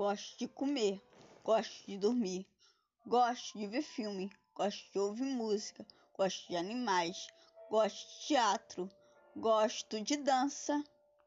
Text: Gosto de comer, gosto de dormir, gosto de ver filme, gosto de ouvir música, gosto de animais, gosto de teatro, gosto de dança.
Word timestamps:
Gosto 0.00 0.38
de 0.38 0.48
comer, 0.48 0.98
gosto 1.44 1.86
de 1.86 1.98
dormir, 1.98 2.46
gosto 3.06 3.58
de 3.58 3.66
ver 3.66 3.82
filme, 3.82 4.30
gosto 4.54 4.90
de 4.94 4.98
ouvir 4.98 5.26
música, 5.26 5.86
gosto 6.16 6.48
de 6.48 6.56
animais, 6.56 7.28
gosto 7.68 8.08
de 8.08 8.28
teatro, 8.28 8.90
gosto 9.36 10.00
de 10.00 10.16
dança. 10.16 10.82